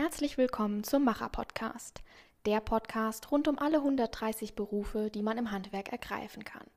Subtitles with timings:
[0.00, 2.02] Herzlich willkommen zum Macher Podcast,
[2.46, 6.68] der Podcast rund um alle 130 Berufe, die man im Handwerk ergreifen kann.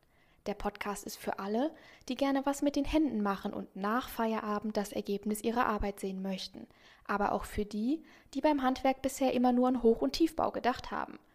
[0.47, 1.69] Der Podcast ist für alle,
[2.09, 6.23] die gerne was mit den Händen machen und nach Feierabend das Ergebnis ihrer Arbeit sehen
[6.23, 6.65] möchten,
[7.05, 8.01] aber auch für die,
[8.33, 11.19] die beim Handwerk bisher immer nur an Hoch- und Tiefbau gedacht haben–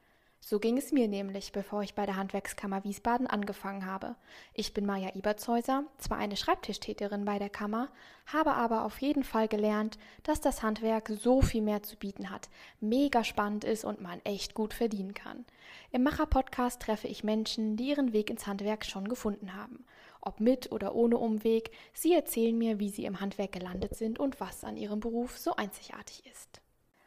[0.49, 4.15] so ging es mir nämlich, bevor ich bei der Handwerkskammer Wiesbaden angefangen habe.
[4.55, 7.89] Ich bin Maja Ebertshäuser, zwar eine Schreibtischtäterin bei der Kammer,
[8.27, 12.49] habe aber auf jeden Fall gelernt, dass das Handwerk so viel mehr zu bieten hat,
[12.81, 15.45] mega spannend ist und man echt gut verdienen kann.
[15.91, 19.85] Im Macher-Podcast treffe ich Menschen, die ihren Weg ins Handwerk schon gefunden haben.
[20.21, 24.39] Ob mit oder ohne Umweg, sie erzählen mir, wie sie im Handwerk gelandet sind und
[24.39, 26.61] was an ihrem Beruf so einzigartig ist.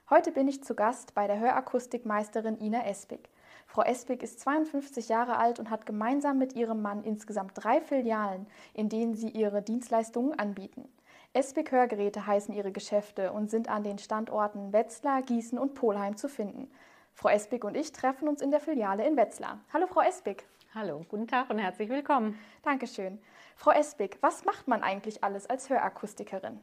[0.10, 3.30] Heute bin ich zu Gast bei der Hörakustikmeisterin Ina Espig.
[3.68, 8.48] Frau Espig ist 52 Jahre alt und hat gemeinsam mit ihrem Mann insgesamt drei Filialen,
[8.74, 10.90] in denen sie ihre Dienstleistungen anbieten.
[11.34, 16.28] Espig Hörgeräte heißen ihre Geschäfte und sind an den Standorten Wetzlar, Gießen und Polheim zu
[16.28, 16.72] finden.
[17.14, 19.60] Frau Espig und ich treffen uns in der Filiale in Wetzlar.
[19.72, 20.44] Hallo Frau Espig.
[20.74, 22.36] Hallo, guten Tag und herzlich willkommen.
[22.64, 23.20] Dankeschön.
[23.56, 26.60] Frau Espig, was macht man eigentlich alles als Hörakustikerin?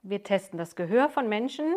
[0.00, 1.74] Wir testen das Gehör von Menschen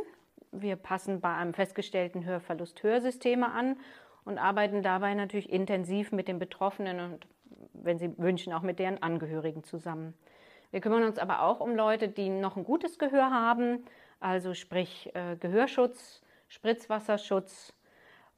[0.54, 3.78] wir passen bei einem festgestellten Hörverlust Hörsysteme an
[4.26, 7.28] und arbeiten dabei natürlich intensiv mit den Betroffenen und,
[7.74, 10.14] wenn sie wünschen, auch mit deren Angehörigen zusammen.
[10.72, 13.86] Wir kümmern uns aber auch um Leute, die noch ein gutes Gehör haben,
[14.20, 17.74] also sprich äh, Gehörschutz, Spritzwasserschutz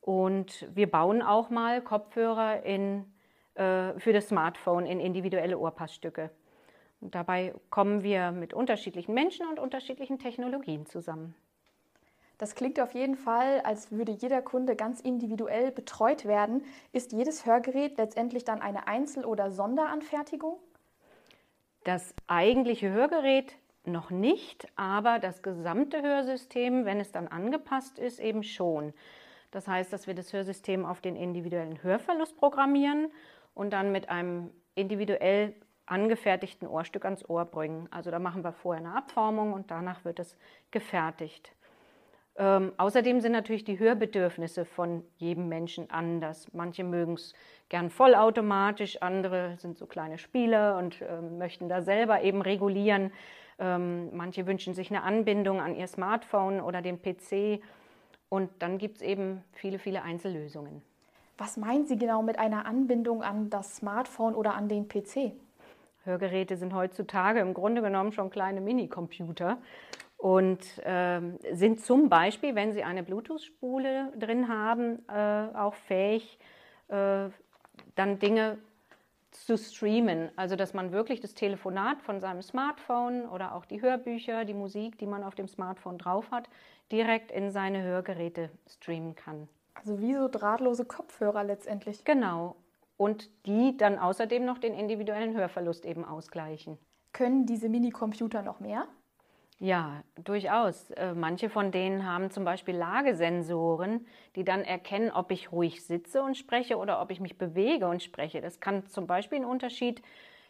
[0.01, 3.05] und wir bauen auch mal Kopfhörer in,
[3.55, 6.31] äh, für das Smartphone in individuelle Ohrpassstücke.
[7.01, 11.35] Und dabei kommen wir mit unterschiedlichen Menschen und unterschiedlichen Technologien zusammen.
[12.37, 16.63] Das klingt auf jeden Fall, als würde jeder Kunde ganz individuell betreut werden.
[16.91, 20.57] Ist jedes Hörgerät letztendlich dann eine Einzel- oder Sonderanfertigung?
[21.85, 28.43] Das eigentliche Hörgerät noch nicht, aber das gesamte Hörsystem, wenn es dann angepasst ist, eben
[28.43, 28.93] schon.
[29.51, 33.11] Das heißt, dass wir das Hörsystem auf den individuellen Hörverlust programmieren
[33.53, 35.53] und dann mit einem individuell
[35.85, 37.87] angefertigten Ohrstück ans Ohr bringen.
[37.91, 40.35] Also da machen wir vorher eine Abformung und danach wird es
[40.71, 41.55] gefertigt.
[42.37, 46.47] Ähm, außerdem sind natürlich die Hörbedürfnisse von jedem Menschen anders.
[46.51, 47.33] Manche mögen es
[47.69, 53.11] gern vollautomatisch, andere sind so kleine Spieler und äh, möchten da selber eben regulieren.
[53.57, 57.61] Ähm, manche wünschen sich eine Anbindung an ihr Smartphone oder den PC.
[58.27, 60.81] Und dann gibt es eben viele, viele Einzellösungen.
[61.37, 65.33] Was meinen Sie genau mit einer Anbindung an das Smartphone oder an den PC?
[66.03, 69.57] Hörgeräte sind heutzutage im Grunde genommen schon kleine Minicomputer
[70.17, 71.21] und äh,
[71.53, 76.39] sind zum Beispiel, wenn Sie eine Bluetooth-Spule drin haben, äh, auch fähig,
[76.87, 77.29] äh,
[77.95, 78.57] dann Dinge
[79.31, 80.29] zu streamen.
[80.35, 84.97] Also dass man wirklich das Telefonat von seinem Smartphone oder auch die Hörbücher, die Musik,
[84.97, 86.49] die man auf dem Smartphone drauf hat,
[86.91, 89.47] direkt in seine Hörgeräte streamen kann.
[89.73, 92.03] Also wie so drahtlose Kopfhörer letztendlich.
[92.05, 92.55] Genau.
[92.97, 96.77] Und die dann außerdem noch den individuellen Hörverlust eben ausgleichen.
[97.11, 98.87] Können diese Minicomputer noch mehr?
[99.59, 100.91] Ja, durchaus.
[100.91, 104.05] Äh, manche von denen haben zum Beispiel Lagesensoren,
[104.35, 108.03] die dann erkennen, ob ich ruhig sitze und spreche oder ob ich mich bewege und
[108.03, 108.41] spreche.
[108.41, 110.01] Das kann zum Beispiel einen Unterschied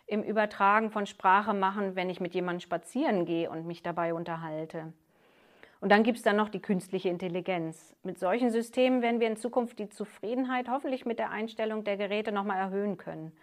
[0.07, 4.93] im Übertragen von Sprache machen, wenn ich mit jemandem spazieren gehe und mich dabei unterhalte.
[5.81, 7.95] Und dann gibt es dann noch die künstliche Intelligenz.
[8.03, 12.31] Mit solchen Systemen werden wir in Zukunft die Zufriedenheit hoffentlich mit der Einstellung der Geräte
[12.31, 13.33] nochmal erhöhen können.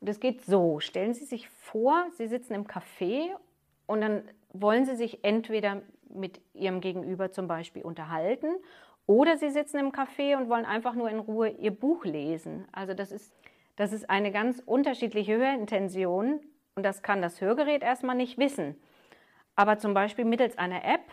[0.00, 3.30] Und es geht so, stellen Sie sich vor, Sie sitzen im Café
[3.86, 4.22] und dann
[4.60, 8.48] wollen Sie sich entweder mit Ihrem Gegenüber zum Beispiel unterhalten
[9.06, 12.66] oder Sie sitzen im Café und wollen einfach nur in Ruhe Ihr Buch lesen.
[12.72, 13.34] Also das ist,
[13.76, 16.40] das ist eine ganz unterschiedliche Hörintention
[16.74, 18.76] und das kann das Hörgerät erstmal nicht wissen.
[19.56, 21.10] Aber zum Beispiel mittels einer App,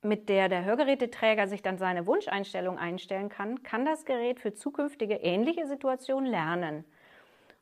[0.00, 5.14] mit der der Hörgeräteträger sich dann seine Wunscheinstellung einstellen kann, kann das Gerät für zukünftige
[5.16, 6.84] ähnliche Situationen lernen.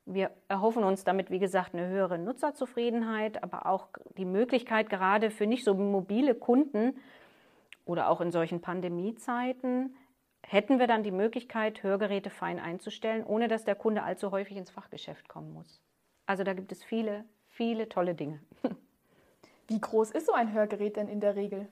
[0.05, 5.47] Wir erhoffen uns damit, wie gesagt, eine höhere Nutzerzufriedenheit, aber auch die Möglichkeit, gerade für
[5.47, 6.97] nicht so mobile Kunden
[7.85, 9.95] oder auch in solchen Pandemiezeiten,
[10.43, 14.71] hätten wir dann die Möglichkeit, Hörgeräte fein einzustellen, ohne dass der Kunde allzu häufig ins
[14.71, 15.81] Fachgeschäft kommen muss.
[16.27, 18.41] Also da gibt es viele, viele tolle Dinge.
[19.69, 21.69] Wie groß ist so ein Hörgerät denn in der Regel?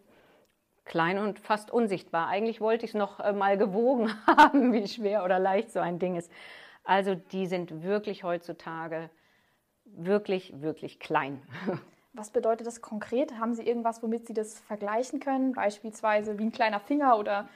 [0.84, 2.28] Klein und fast unsichtbar.
[2.28, 5.98] Eigentlich wollte ich es noch äh, mal gewogen haben, wie schwer oder leicht so ein
[5.98, 6.30] Ding ist.
[6.90, 9.10] Also die sind wirklich heutzutage
[9.84, 11.40] wirklich, wirklich klein.
[12.14, 13.38] Was bedeutet das konkret?
[13.38, 15.52] Haben Sie irgendwas, womit Sie das vergleichen können?
[15.52, 17.48] Beispielsweise wie ein kleiner Finger oder?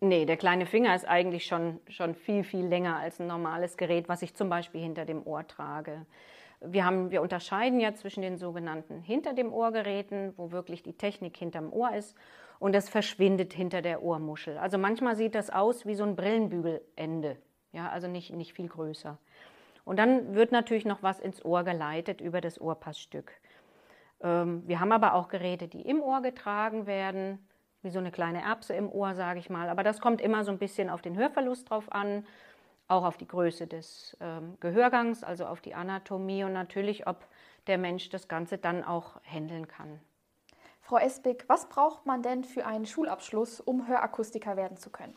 [0.00, 4.08] Nee, der kleine Finger ist eigentlich schon, schon viel, viel länger als ein normales Gerät,
[4.08, 6.04] was ich zum Beispiel hinter dem Ohr trage.
[6.60, 11.36] Wir, haben, wir unterscheiden ja zwischen den sogenannten hinter dem Ohrgeräten, wo wirklich die Technik
[11.36, 12.16] hinterm Ohr ist,
[12.58, 14.58] und das verschwindet hinter der Ohrmuschel.
[14.58, 17.36] Also manchmal sieht das aus wie so ein Brillenbügelende,
[17.76, 19.18] ja, also nicht, nicht viel größer.
[19.84, 23.32] Und dann wird natürlich noch was ins Ohr geleitet über das Ohrpassstück.
[24.20, 27.46] Ähm, wir haben aber auch Geräte, die im Ohr getragen werden,
[27.82, 29.68] wie so eine kleine Erbse im Ohr, sage ich mal.
[29.68, 32.26] Aber das kommt immer so ein bisschen auf den Hörverlust drauf an,
[32.88, 37.26] auch auf die Größe des ähm, Gehörgangs, also auf die Anatomie und natürlich, ob
[37.66, 40.00] der Mensch das Ganze dann auch handeln kann.
[40.80, 45.16] Frau Espig, was braucht man denn für einen Schulabschluss, um Hörakustiker werden zu können?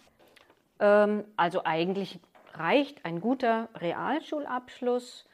[0.79, 2.19] Ähm, also eigentlich
[2.53, 5.25] reicht ein guter Realschulabschluss.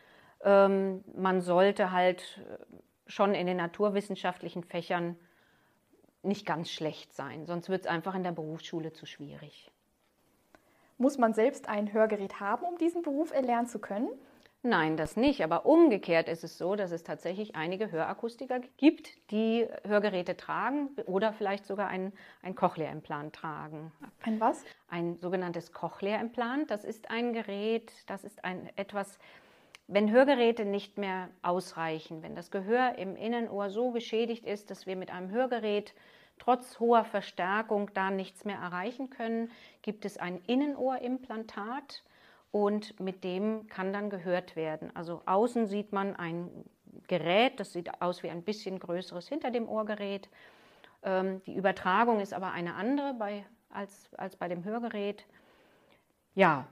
[0.43, 2.57] Ähm, man sollte halt äh,
[3.07, 5.17] schon in den naturwissenschaftlichen Fächern
[6.23, 9.71] nicht ganz schlecht sein, sonst wird es einfach in der Berufsschule zu schwierig.
[10.97, 14.09] Muss man selbst ein Hörgerät haben, um diesen Beruf erlernen zu können?
[14.65, 15.43] Nein, das nicht.
[15.43, 21.33] Aber umgekehrt ist es so, dass es tatsächlich einige Hörakustiker gibt, die Hörgeräte tragen oder
[21.33, 23.91] vielleicht sogar ein, ein Cochlea-Implant tragen.
[24.23, 24.65] Ein was?
[24.89, 26.71] Ein sogenanntes Cochlea-Implant.
[26.71, 29.19] Das ist ein Gerät, das ist ein etwas,
[29.87, 34.95] wenn Hörgeräte nicht mehr ausreichen, wenn das Gehör im Innenohr so geschädigt ist, dass wir
[34.95, 35.93] mit einem Hörgerät
[36.39, 39.51] trotz hoher Verstärkung da nichts mehr erreichen können,
[39.83, 42.03] gibt es ein Innenohrimplantat
[42.55, 44.89] und mit dem kann dann gehört werden.
[44.95, 46.49] Also außen sieht man ein
[47.05, 50.29] Gerät, das sieht aus wie ein bisschen größeres hinter dem Ohrgerät.
[51.03, 55.25] Ähm, die Übertragung ist aber eine andere bei, als, als bei dem Hörgerät.
[56.33, 56.65] Ja,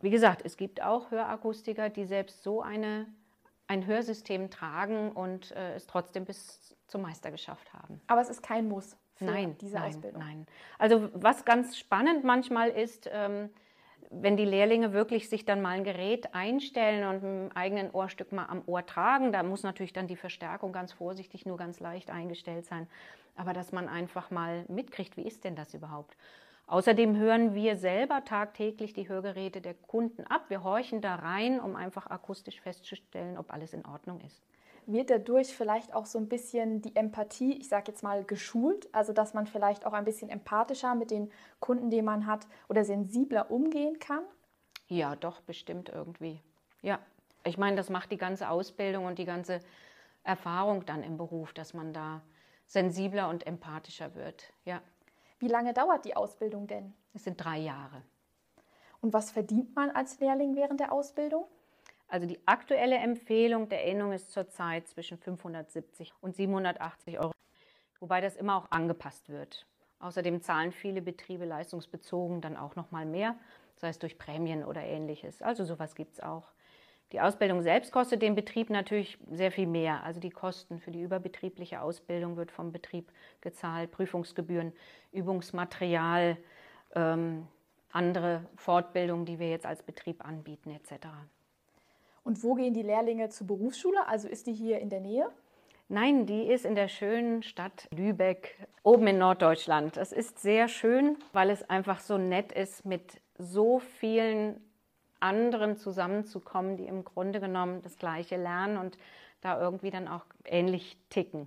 [0.00, 3.06] wie gesagt, es gibt auch Hörakustiker, die selbst so eine,
[3.66, 8.00] ein Hörsystem tragen und äh, es trotzdem bis zum Meister geschafft haben.
[8.06, 10.22] Aber es ist kein Muss für nein, diese nein, Ausbildung.
[10.22, 10.46] Nein.
[10.78, 13.50] Also was ganz spannend manchmal ist, ähm,
[14.10, 18.46] wenn die Lehrlinge wirklich sich dann mal ein Gerät einstellen und ein eigenen Ohrstück mal
[18.46, 22.66] am Ohr tragen, da muss natürlich dann die Verstärkung ganz vorsichtig, nur ganz leicht eingestellt
[22.66, 22.88] sein.
[23.34, 26.16] Aber dass man einfach mal mitkriegt, wie ist denn das überhaupt?
[26.66, 30.46] Außerdem hören wir selber tagtäglich die Hörgeräte der Kunden ab.
[30.48, 34.42] Wir horchen da rein, um einfach akustisch festzustellen, ob alles in Ordnung ist
[34.86, 38.88] wird dadurch vielleicht auch so ein bisschen die Empathie, ich sage jetzt mal, geschult?
[38.92, 41.30] Also dass man vielleicht auch ein bisschen empathischer mit den
[41.60, 44.22] Kunden, die man hat, oder sensibler umgehen kann?
[44.88, 46.40] Ja, doch, bestimmt irgendwie.
[46.82, 47.00] Ja,
[47.44, 49.60] ich meine, das macht die ganze Ausbildung und die ganze
[50.22, 52.22] Erfahrung dann im Beruf, dass man da
[52.66, 54.52] sensibler und empathischer wird.
[54.64, 54.80] Ja.
[55.38, 56.94] Wie lange dauert die Ausbildung denn?
[57.14, 58.02] Es sind drei Jahre.
[59.00, 61.46] Und was verdient man als Lehrling während der Ausbildung?
[62.08, 67.32] Also die aktuelle Empfehlung der Innung ist zurzeit zwischen 570 und 780 Euro,
[67.98, 69.66] wobei das immer auch angepasst wird.
[69.98, 73.36] Außerdem zahlen viele Betriebe leistungsbezogen dann auch noch mal mehr,
[73.76, 75.42] sei es durch Prämien oder ähnliches.
[75.42, 76.52] Also sowas gibt es auch.
[77.12, 80.02] Die Ausbildung selbst kostet den Betrieb natürlich sehr viel mehr.
[80.02, 84.72] Also die Kosten für die überbetriebliche Ausbildung wird vom Betrieb gezahlt, Prüfungsgebühren,
[85.12, 86.36] Übungsmaterial,
[86.94, 87.46] ähm,
[87.92, 91.06] andere Fortbildungen, die wir jetzt als Betrieb anbieten etc.
[92.26, 94.04] Und wo gehen die Lehrlinge zur Berufsschule?
[94.08, 95.30] Also ist die hier in der Nähe?
[95.88, 99.96] Nein, die ist in der schönen Stadt Lübeck, oben in Norddeutschland.
[99.96, 104.60] Es ist sehr schön, weil es einfach so nett ist, mit so vielen
[105.20, 108.98] anderen zusammenzukommen, die im Grunde genommen das Gleiche lernen und
[109.40, 111.46] da irgendwie dann auch ähnlich ticken.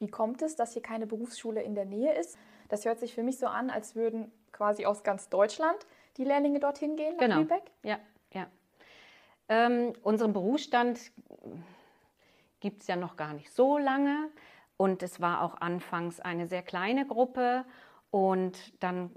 [0.00, 2.36] Wie kommt es, dass hier keine Berufsschule in der Nähe ist?
[2.68, 5.78] Das hört sich für mich so an, als würden quasi aus ganz Deutschland
[6.16, 7.38] die Lehrlinge dorthin gehen nach genau.
[7.38, 7.70] Lübeck.
[7.84, 8.00] Ja,
[8.32, 8.48] ja.
[9.48, 11.00] Ähm, unseren Berufsstand
[12.60, 14.28] gibt es ja noch gar nicht so lange.
[14.76, 17.64] Und es war auch anfangs eine sehr kleine Gruppe.
[18.10, 19.10] Und dann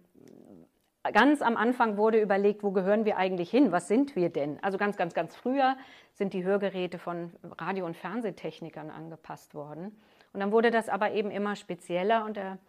[1.13, 4.61] ganz am Anfang wurde überlegt, wo gehören wir eigentlich hin, was sind wir denn?
[4.63, 5.77] Also ganz, ganz, ganz früher
[6.13, 10.00] sind die Hörgeräte von Radio- und Fernsehtechnikern angepasst worden.
[10.33, 12.59] Und dann wurde das aber eben immer spezieller und der,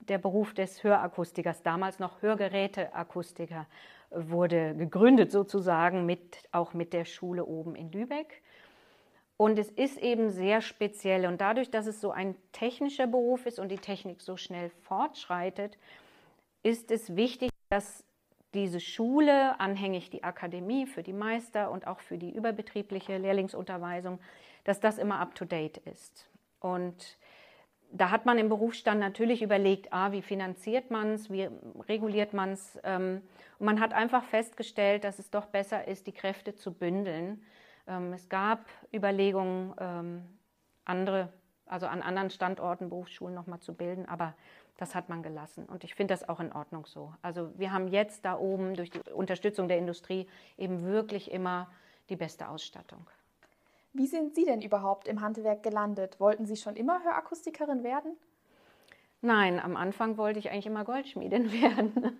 [0.00, 3.66] der Beruf des Hörakustikers, damals noch Hörgeräteakustiker,
[4.10, 8.42] wurde gegründet sozusagen mit, auch mit der Schule oben in Lübeck.
[9.36, 11.26] Und es ist eben sehr speziell.
[11.26, 15.78] Und dadurch, dass es so ein technischer Beruf ist und die Technik so schnell fortschreitet,
[16.62, 18.04] ist es wichtig, dass
[18.52, 24.18] diese Schule, anhängig die Akademie für die Meister und auch für die überbetriebliche Lehrlingsunterweisung,
[24.64, 26.28] dass das immer up-to-date ist.
[26.58, 27.16] Und
[27.92, 31.48] da hat man im Berufsstand natürlich überlegt, ah, wie finanziert man es, wie
[31.88, 32.78] reguliert man es.
[32.84, 33.22] Ähm,
[33.58, 37.42] und man hat einfach festgestellt, dass es doch besser ist, die Kräfte zu bündeln.
[37.86, 40.22] Ähm, es gab Überlegungen, ähm,
[40.84, 41.32] andere,
[41.66, 44.34] also an anderen Standorten Berufsschulen nochmal zu bilden, aber
[44.76, 45.66] das hat man gelassen.
[45.66, 47.12] Und ich finde das auch in Ordnung so.
[47.22, 51.70] Also wir haben jetzt da oben durch die Unterstützung der Industrie eben wirklich immer
[52.08, 53.06] die beste Ausstattung.
[53.92, 56.20] Wie sind Sie denn überhaupt im Handwerk gelandet?
[56.20, 58.16] Wollten Sie schon immer Hörakustikerin werden?
[59.20, 62.18] Nein, am Anfang wollte ich eigentlich immer Goldschmiedin werden.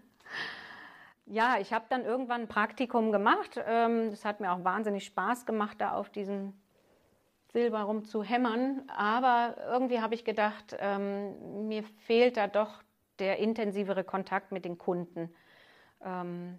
[1.26, 3.60] ja, ich habe dann irgendwann ein Praktikum gemacht.
[3.64, 6.60] Ähm, hat mir auch wahnsinnig Spaß gemacht, da auf diesen
[7.52, 8.82] Silber rumzuhämmern.
[8.88, 12.82] Aber irgendwie habe ich gedacht, ähm, mir fehlt da doch
[13.20, 15.32] der intensivere Kontakt mit den Kunden.
[16.04, 16.58] Ähm,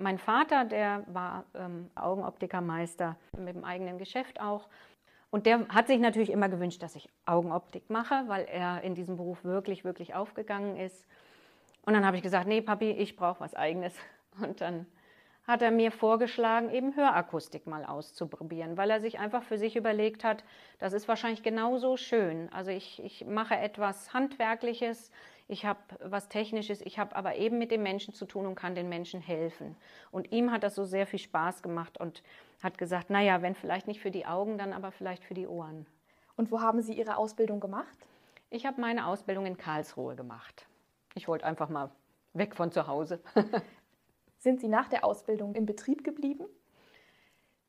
[0.00, 4.68] mein Vater, der war ähm, Augenoptikermeister mit dem eigenen Geschäft auch.
[5.30, 9.16] Und der hat sich natürlich immer gewünscht, dass ich Augenoptik mache, weil er in diesem
[9.16, 11.06] Beruf wirklich, wirklich aufgegangen ist.
[11.84, 13.94] Und dann habe ich gesagt, nee, Papi, ich brauche was eigenes.
[14.40, 14.86] Und dann
[15.46, 20.22] hat er mir vorgeschlagen, eben Hörakustik mal auszuprobieren, weil er sich einfach für sich überlegt
[20.22, 20.44] hat,
[20.78, 22.48] das ist wahrscheinlich genauso schön.
[22.52, 25.10] Also ich, ich mache etwas Handwerkliches,
[25.50, 28.76] ich habe was Technisches, ich habe aber eben mit den Menschen zu tun und kann
[28.76, 29.76] den Menschen helfen.
[30.12, 32.22] Und ihm hat das so sehr viel Spaß gemacht und
[32.62, 35.86] hat gesagt, naja, wenn vielleicht nicht für die Augen, dann aber vielleicht für die Ohren.
[36.36, 37.98] Und wo haben Sie Ihre Ausbildung gemacht?
[38.48, 40.66] Ich habe meine Ausbildung in Karlsruhe gemacht.
[41.14, 41.90] Ich wollte einfach mal
[42.32, 43.20] weg von zu Hause.
[44.38, 46.44] Sind Sie nach der Ausbildung im Betrieb geblieben?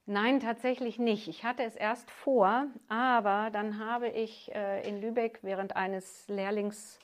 [0.05, 1.27] Nein, tatsächlich nicht.
[1.27, 6.99] Ich hatte es erst vor, aber dann habe ich äh, in Lübeck während eines Lehrlings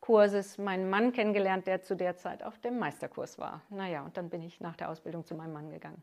[0.00, 3.62] Kurses meinen Mann kennengelernt, der zu der Zeit auf dem Meisterkurs war.
[3.68, 6.02] Naja, und dann bin ich nach der Ausbildung zu meinem Mann gegangen.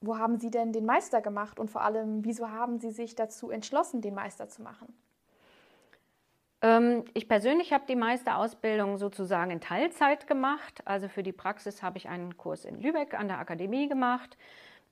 [0.00, 3.50] Wo haben Sie denn den Meister gemacht und vor allem, wieso haben Sie sich dazu
[3.50, 4.94] entschlossen, den Meister zu machen?
[6.60, 10.82] Ähm, ich persönlich habe die Meisterausbildung sozusagen in Teilzeit gemacht.
[10.84, 14.36] Also für die Praxis habe ich einen Kurs in Lübeck an der Akademie gemacht.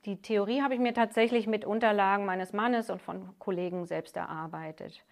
[0.05, 5.03] Die Theorie habe ich mir tatsächlich mit Unterlagen meines Mannes und von Kollegen selbst erarbeitet.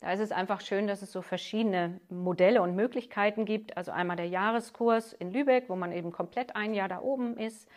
[0.00, 3.76] Da ist es einfach schön, dass es so verschiedene Modelle und Möglichkeiten gibt.
[3.76, 7.68] Also einmal der Jahreskurs in Lübeck, wo man eben komplett ein Jahr da oben ist.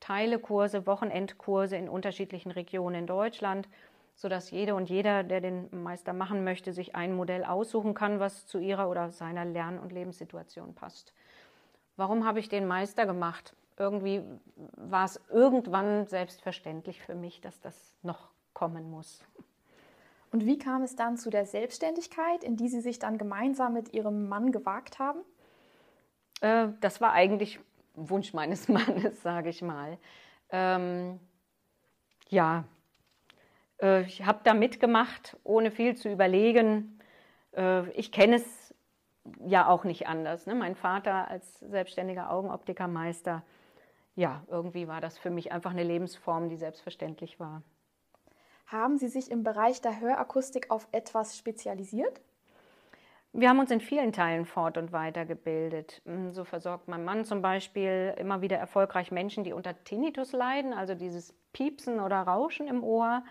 [0.00, 3.68] Teilekurse, Wochenendkurse in unterschiedlichen Regionen in Deutschland,
[4.16, 8.46] sodass jede und jeder, der den Meister machen möchte, sich ein Modell aussuchen kann, was
[8.46, 11.12] zu ihrer oder seiner Lern- und Lebenssituation passt.
[11.96, 13.54] Warum habe ich den Meister gemacht?
[13.78, 14.22] Irgendwie
[14.76, 19.24] war es irgendwann selbstverständlich für mich, dass das noch kommen muss.
[20.32, 23.92] Und wie kam es dann zu der Selbstständigkeit, in die Sie sich dann gemeinsam mit
[23.92, 25.20] Ihrem Mann gewagt haben?
[26.40, 27.58] Äh, das war eigentlich
[27.94, 29.98] Wunsch meines Mannes, sage ich mal.
[30.50, 31.18] Ähm,
[32.28, 32.64] ja,
[33.80, 37.00] äh, ich habe da mitgemacht, ohne viel zu überlegen.
[37.52, 38.74] Äh, ich kenne es
[39.46, 40.46] ja auch nicht anders.
[40.46, 40.54] Ne?
[40.54, 43.42] Mein Vater als selbstständiger Augenoptikermeister,
[44.16, 47.62] ja, irgendwie war das für mich einfach eine Lebensform, die selbstverständlich war.
[48.70, 52.20] Haben Sie sich im Bereich der Hörakustik auf etwas spezialisiert?
[53.32, 56.02] Wir haben uns in vielen Teilen fort- und weitergebildet.
[56.04, 60.72] Hm, so versorgt mein Mann zum Beispiel immer wieder erfolgreich Menschen, die unter Tinnitus leiden,
[60.72, 63.24] also dieses Piepsen oder Rauschen im Ohr.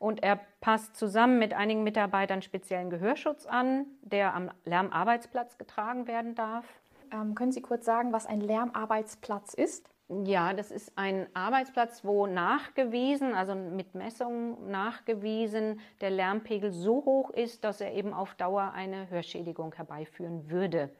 [0.00, 6.34] Und er passt zusammen mit einigen Mitarbeitern speziellen Gehörschutz an, der am Lärmarbeitsplatz getragen werden
[6.34, 6.66] darf.
[7.12, 9.88] Ähm, können Sie kurz sagen, was ein Lärmarbeitsplatz ist?
[10.08, 17.30] Ja, das ist ein Arbeitsplatz, wo nachgewiesen, also mit Messungen nachgewiesen, der Lärmpegel so hoch
[17.30, 20.90] ist, dass er eben auf Dauer eine Hörschädigung herbeiführen würde.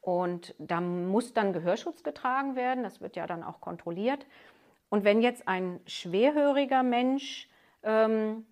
[0.00, 4.26] Und da muss dann Gehörschutz getragen werden, das wird ja dann auch kontrolliert.
[4.90, 7.48] Und wenn jetzt ein schwerhöriger Mensch
[7.84, 8.44] ähm,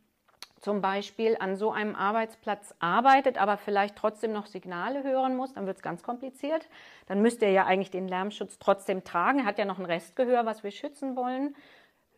[0.62, 5.66] zum Beispiel an so einem Arbeitsplatz arbeitet, aber vielleicht trotzdem noch Signale hören muss, dann
[5.66, 6.68] wird es ganz kompliziert.
[7.06, 9.40] Dann müsste er ja eigentlich den Lärmschutz trotzdem tragen.
[9.40, 11.56] Er hat ja noch ein Restgehör, was wir schützen wollen,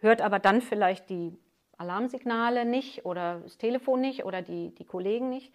[0.01, 1.37] hört aber dann vielleicht die
[1.79, 5.53] Alarmsignale nicht oder das Telefon nicht oder die, die Kollegen nicht.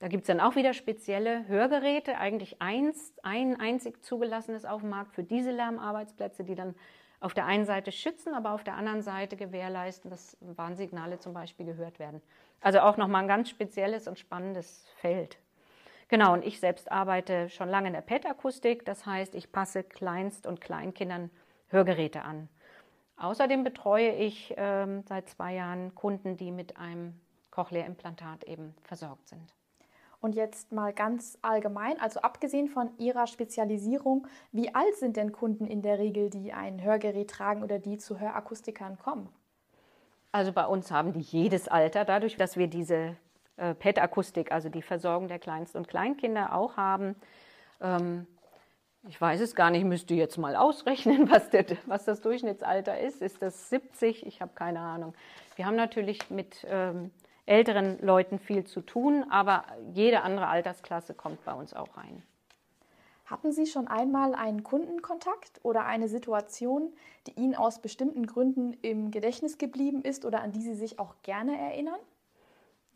[0.00, 4.90] Da gibt es dann auch wieder spezielle Hörgeräte, eigentlich eins, ein einzig zugelassenes auf dem
[4.90, 6.74] Markt für diese Lärmarbeitsplätze, die dann
[7.24, 11.64] auf der einen Seite schützen, aber auf der anderen Seite gewährleisten, dass Warnsignale zum Beispiel
[11.64, 12.20] gehört werden.
[12.60, 15.38] Also auch nochmal ein ganz spezielles und spannendes Feld.
[16.08, 20.46] Genau, und ich selbst arbeite schon lange in der PET-Akustik, das heißt, ich passe Kleinst-
[20.46, 21.30] und Kleinkindern
[21.68, 22.50] Hörgeräte an.
[23.16, 27.18] Außerdem betreue ich ähm, seit zwei Jahren Kunden, die mit einem
[27.52, 29.54] Cochlea-Implantat eben versorgt sind.
[30.24, 35.66] Und jetzt mal ganz allgemein, also abgesehen von Ihrer Spezialisierung, wie alt sind denn Kunden
[35.66, 39.28] in der Regel, die ein Hörgerät tragen oder die zu Hörakustikern kommen?
[40.32, 43.16] Also bei uns haben die jedes Alter, dadurch, dass wir diese
[43.58, 47.16] äh, PET-Akustik, also die Versorgung der Kleinst- und Kleinkinder auch haben.
[47.82, 48.26] Ähm,
[49.06, 53.20] ich weiß es gar nicht, müsste jetzt mal ausrechnen, was, der, was das Durchschnittsalter ist.
[53.20, 54.24] Ist das 70?
[54.24, 55.12] Ich habe keine Ahnung.
[55.56, 57.10] Wir haben natürlich mit ähm,
[57.46, 62.22] älteren Leuten viel zu tun, aber jede andere Altersklasse kommt bei uns auch rein.
[63.26, 66.92] Hatten Sie schon einmal einen Kundenkontakt oder eine Situation,
[67.26, 71.14] die Ihnen aus bestimmten Gründen im Gedächtnis geblieben ist oder an die Sie sich auch
[71.22, 71.98] gerne erinnern?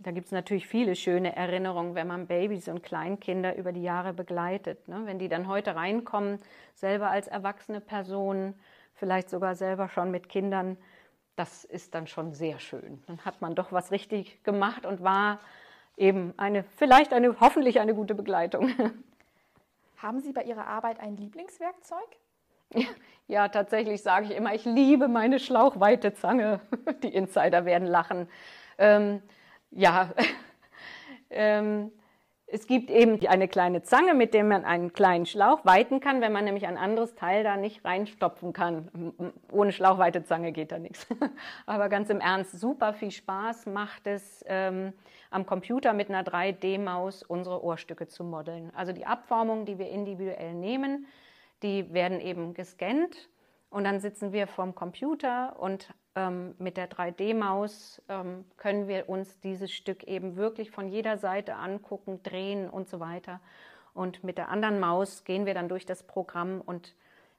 [0.01, 4.13] Da gibt es natürlich viele schöne Erinnerungen, wenn man Babys und Kleinkinder über die Jahre
[4.13, 4.87] begleitet.
[4.87, 5.01] Ne?
[5.07, 6.39] Wenn die dann heute reinkommen,
[6.75, 8.55] selber als erwachsene Personen,
[8.95, 10.77] vielleicht sogar selber schon mit Kindern,
[11.39, 13.03] das ist dann schon sehr schön.
[13.07, 15.39] Dann hat man doch was richtig gemacht und war
[15.97, 18.73] eben eine, vielleicht eine, hoffentlich eine gute Begleitung.
[19.99, 22.09] Haben Sie bei Ihrer Arbeit ein Lieblingswerkzeug?
[23.31, 26.61] Ja, tatsächlich sage ich immer, ich liebe meine schlauchweite Zange.
[27.03, 28.27] Die Insider werden lachen.
[28.79, 29.21] Ähm,
[29.71, 30.09] ja,
[31.29, 31.93] ähm,
[32.51, 36.33] es gibt eben eine kleine Zange, mit der man einen kleinen Schlauch weiten kann, wenn
[36.33, 39.13] man nämlich ein anderes Teil da nicht reinstopfen kann.
[39.53, 41.07] Ohne schlauchweite Zange geht da nichts.
[41.67, 44.95] Aber ganz im Ernst, super viel Spaß macht es, ähm,
[45.31, 48.73] am Computer mit einer 3D-Maus unsere Ohrstücke zu modeln.
[48.75, 51.07] Also die Abformungen, die wir individuell nehmen,
[51.63, 53.29] die werden eben gescannt
[53.71, 59.39] und dann sitzen wir vorm Computer und ähm, mit der 3D-Maus ähm, können wir uns
[59.41, 63.41] dieses Stück eben wirklich von jeder Seite angucken, drehen und so weiter.
[63.93, 66.95] Und mit der anderen Maus gehen wir dann durch das Programm und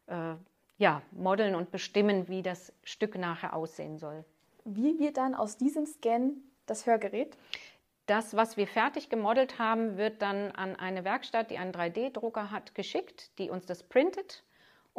[0.08, 0.36] äh,
[0.78, 4.24] ja, modeln und bestimmen, wie das Stück nachher aussehen soll.
[4.66, 6.34] Wie wird dann aus diesem Scan
[6.68, 7.36] das Hörgerät?
[8.06, 12.76] Das, was wir fertig gemodelt haben, wird dann an eine Werkstatt, die einen 3D-Drucker hat,
[12.76, 14.44] geschickt, die uns das printet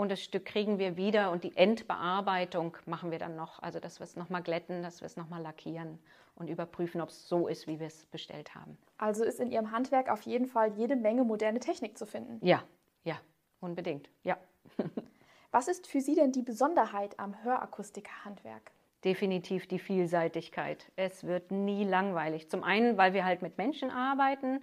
[0.00, 3.62] und das Stück kriegen wir wieder und die Endbearbeitung machen wir dann noch.
[3.62, 5.98] Also, dass wir es nochmal glätten, dass wir es nochmal lackieren
[6.36, 8.78] und überprüfen, ob es so ist, wie wir es bestellt haben.
[8.96, 12.44] Also ist in Ihrem Handwerk auf jeden Fall jede Menge moderne Technik zu finden.
[12.44, 12.64] Ja,
[13.04, 13.20] ja,
[13.60, 14.38] unbedingt, ja.
[15.50, 18.70] Was ist für Sie denn die Besonderheit am Hörakustikerhandwerk?
[19.04, 20.90] Definitiv die Vielseitigkeit.
[20.96, 22.48] Es wird nie langweilig.
[22.48, 24.62] Zum einen, weil wir halt mit Menschen arbeiten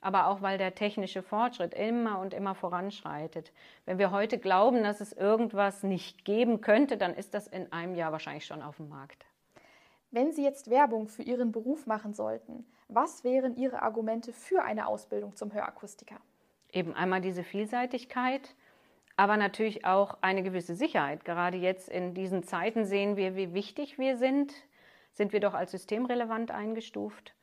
[0.00, 3.52] aber auch weil der technische Fortschritt immer und immer voranschreitet.
[3.84, 7.94] Wenn wir heute glauben, dass es irgendwas nicht geben könnte, dann ist das in einem
[7.94, 9.26] Jahr wahrscheinlich schon auf dem Markt.
[10.10, 14.86] Wenn Sie jetzt Werbung für Ihren Beruf machen sollten, was wären Ihre Argumente für eine
[14.86, 16.16] Ausbildung zum Hörakustiker?
[16.72, 18.54] Eben einmal diese Vielseitigkeit,
[19.16, 21.24] aber natürlich auch eine gewisse Sicherheit.
[21.24, 24.54] Gerade jetzt in diesen Zeiten sehen wir, wie wichtig wir sind.
[25.12, 27.34] Sind wir doch als systemrelevant eingestuft.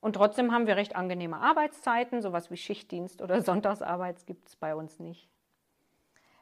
[0.00, 4.74] Und trotzdem haben wir recht angenehme Arbeitszeiten, sowas wie Schichtdienst oder Sonntagsarbeit gibt es bei
[4.74, 5.28] uns nicht.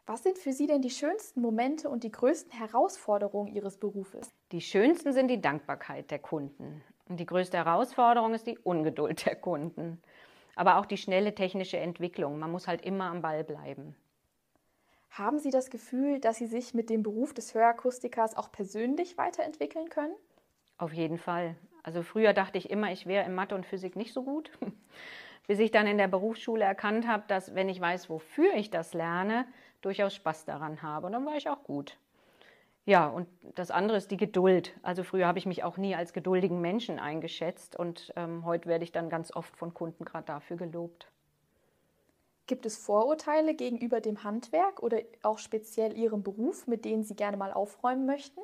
[0.08, 4.30] Was sind für Sie denn die schönsten Momente und die größten Herausforderungen Ihres Berufes?
[4.52, 6.82] Die schönsten sind die Dankbarkeit der Kunden.
[7.08, 10.00] Und die größte Herausforderung ist die Ungeduld der Kunden.
[10.54, 12.38] Aber auch die schnelle technische Entwicklung.
[12.38, 13.96] Man muss halt immer am Ball bleiben.
[15.10, 19.88] Haben Sie das Gefühl, dass Sie sich mit dem Beruf des Hörakustikers auch persönlich weiterentwickeln
[19.88, 20.14] können?
[20.78, 21.56] Auf jeden Fall.
[21.86, 24.50] Also früher dachte ich immer, ich wäre in Mathe und Physik nicht so gut,
[25.46, 28.92] bis ich dann in der Berufsschule erkannt habe, dass wenn ich weiß, wofür ich das
[28.92, 29.46] lerne,
[29.82, 31.06] durchaus Spaß daran habe.
[31.06, 31.96] Und dann war ich auch gut.
[32.86, 34.74] Ja, und das andere ist die Geduld.
[34.82, 38.82] Also früher habe ich mich auch nie als geduldigen Menschen eingeschätzt und ähm, heute werde
[38.82, 41.06] ich dann ganz oft von Kunden gerade dafür gelobt.
[42.48, 47.36] Gibt es Vorurteile gegenüber dem Handwerk oder auch speziell Ihrem Beruf, mit denen Sie gerne
[47.36, 48.40] mal aufräumen möchten?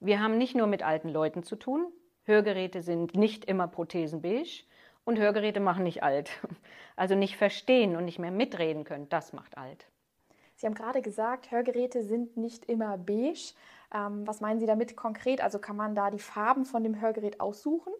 [0.00, 1.90] Wir haben nicht nur mit alten Leuten zu tun,
[2.24, 4.64] Hörgeräte sind nicht immer prothesenbeige
[5.04, 6.30] und Hörgeräte machen nicht alt.
[6.94, 9.86] Also nicht verstehen und nicht mehr mitreden können, das macht alt.
[10.56, 13.54] Sie haben gerade gesagt, Hörgeräte sind nicht immer beige.
[13.94, 15.42] Ähm, was meinen Sie damit konkret?
[15.42, 17.94] Also kann man da die Farben von dem Hörgerät aussuchen?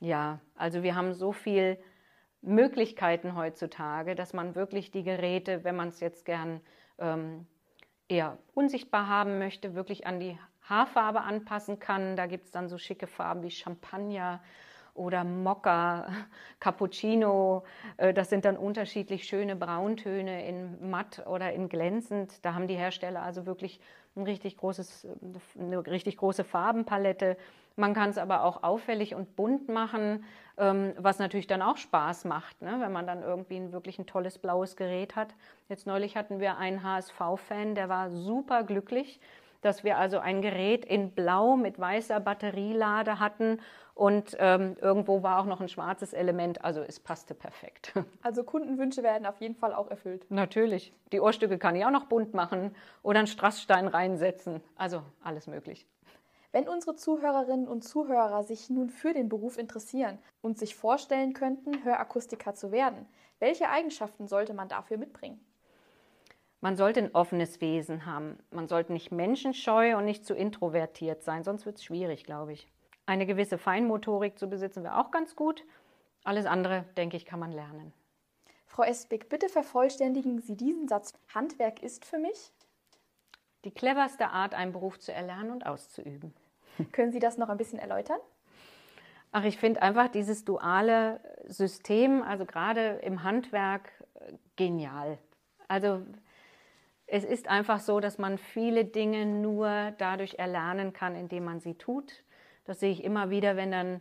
[0.00, 1.78] Ja, also wir haben so viele
[2.40, 6.60] Möglichkeiten heutzutage, dass man wirklich die Geräte, wenn man es jetzt gern
[6.98, 7.46] ähm,
[8.08, 10.38] eher unsichtbar haben möchte, wirklich an die
[10.68, 12.16] Haarfarbe anpassen kann.
[12.16, 14.40] Da gibt es dann so schicke Farben wie Champagner
[14.98, 16.06] oder Mokka,
[16.60, 17.64] Cappuccino.
[17.96, 22.44] Äh, das sind dann unterschiedlich schöne Brauntöne in matt oder in glänzend.
[22.44, 23.80] Da haben die Hersteller also wirklich
[24.16, 25.06] ein richtig großes,
[25.58, 27.36] eine richtig große Farbenpalette.
[27.76, 30.24] Man kann es aber auch auffällig und bunt machen,
[30.56, 32.78] ähm, was natürlich dann auch Spaß macht, ne?
[32.80, 35.36] wenn man dann irgendwie ein wirklich ein tolles blaues Gerät hat.
[35.68, 39.20] Jetzt neulich hatten wir einen HSV-Fan, der war super glücklich
[39.60, 43.60] dass wir also ein Gerät in Blau mit weißer Batterielade hatten
[43.94, 47.92] und ähm, irgendwo war auch noch ein schwarzes Element, also es passte perfekt.
[48.22, 50.30] Also Kundenwünsche werden auf jeden Fall auch erfüllt.
[50.30, 50.92] Natürlich.
[51.12, 55.86] Die Ohrstücke kann ich auch noch bunt machen oder einen Strassstein reinsetzen, also alles möglich.
[56.52, 61.84] Wenn unsere Zuhörerinnen und Zuhörer sich nun für den Beruf interessieren und sich vorstellen könnten,
[61.84, 63.06] Hörakustiker zu werden,
[63.38, 65.40] welche Eigenschaften sollte man dafür mitbringen?
[66.60, 68.38] Man sollte ein offenes Wesen haben.
[68.50, 72.68] Man sollte nicht menschenscheu und nicht zu introvertiert sein, sonst wird es schwierig, glaube ich.
[73.06, 75.64] Eine gewisse Feinmotorik zu besitzen wäre auch ganz gut.
[76.24, 77.92] Alles andere, denke ich, kann man lernen.
[78.66, 81.14] Frau Espig, bitte vervollständigen Sie diesen Satz.
[81.34, 82.52] Handwerk ist für mich
[83.64, 86.34] die cleverste Art, einen Beruf zu erlernen und auszuüben.
[86.92, 88.18] Können Sie das noch ein bisschen erläutern?
[89.30, 93.92] Ach, ich finde einfach dieses duale System, also gerade im Handwerk,
[94.56, 95.18] genial.
[95.66, 96.02] Also
[97.08, 101.74] es ist einfach so, dass man viele Dinge nur dadurch erlernen kann, indem man sie
[101.74, 102.22] tut.
[102.64, 104.00] Das sehe ich immer wieder, wenn dann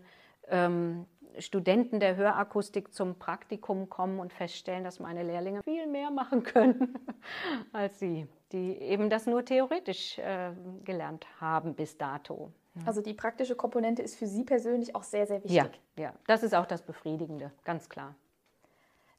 [0.50, 1.06] ähm,
[1.40, 6.96] Studenten der Hörakustik zum Praktikum kommen und feststellen, dass meine Lehrlinge viel mehr machen können
[7.72, 10.52] als sie, die eben das nur theoretisch äh,
[10.84, 12.52] gelernt haben bis dato.
[12.86, 15.56] Also die praktische Komponente ist für Sie persönlich auch sehr, sehr wichtig.
[15.56, 18.14] Ja, ja, das ist auch das Befriedigende, ganz klar.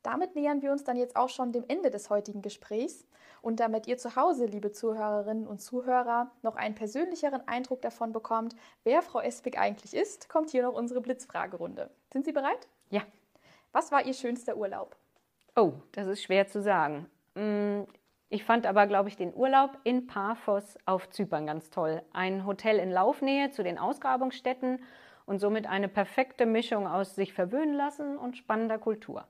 [0.08, 3.06] Damit nähern wir uns dann jetzt auch schon dem Ende des heutigen Gesprächs.
[3.42, 8.56] Und damit ihr zu Hause, liebe Zuhörerinnen und Zuhörer, noch einen persönlicheren Eindruck davon bekommt,
[8.84, 11.90] wer Frau Espig eigentlich ist, kommt hier noch unsere Blitzfragerunde.
[12.10, 12.68] Sind Sie bereit?
[12.88, 13.02] Ja.
[13.72, 14.96] Was war Ihr schönster Urlaub?
[15.54, 17.04] Oh, das ist schwer zu sagen.
[17.34, 17.82] Mm,
[18.30, 22.00] ich fand aber, glaube ich, den Urlaub in Paphos auf Zypern ganz toll.
[22.14, 24.82] Ein Hotel in Laufnähe zu den Ausgrabungsstätten
[25.26, 29.26] und somit eine perfekte Mischung aus sich verwöhnen lassen und spannender Kultur.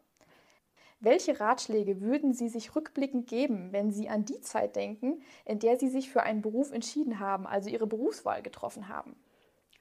[1.00, 5.76] Welche Ratschläge würden Sie sich rückblickend geben, wenn Sie an die Zeit denken, in der
[5.76, 9.14] Sie sich für einen Beruf entschieden haben, also Ihre Berufswahl getroffen haben?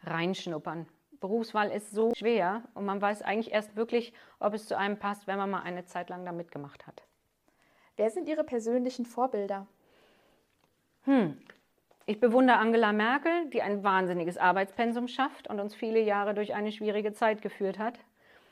[0.04, 0.88] Reinschnuppern.
[1.20, 5.26] Berufswahl ist so schwer und man weiß eigentlich erst wirklich, ob es zu einem passt,
[5.26, 7.02] wenn man mal eine Zeit lang da mitgemacht hat.
[7.96, 9.66] Wer sind Ihre persönlichen Vorbilder?
[11.06, 11.40] Hm.
[12.06, 16.72] Ich bewundere Angela Merkel, die ein wahnsinniges Arbeitspensum schafft und uns viele Jahre durch eine
[16.72, 18.00] schwierige Zeit geführt hat.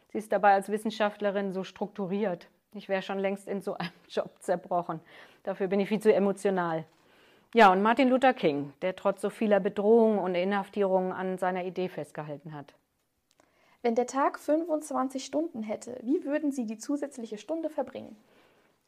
[0.10, 2.50] Sie ist dabei als Wissenschaftlerin so strukturiert.
[2.76, 5.00] Ich wäre schon längst in so einem Job zerbrochen.
[5.44, 6.86] Dafür bin ich viel zu emotional.
[7.54, 11.88] Ja, und Martin Luther King, der trotz so vieler Bedrohungen und Inhaftierungen an seiner Idee
[11.88, 12.76] festgehalten hat.
[13.82, 18.18] Wenn der Tag 25 Stunden hätte, wie würden Sie die zusätzliche Stunde verbringen?